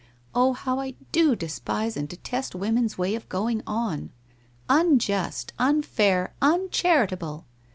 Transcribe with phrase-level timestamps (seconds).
[0.33, 4.09] Oh, how I do despise and detest women's way of going on!
[4.67, 7.45] Unjust— unfair— un charitable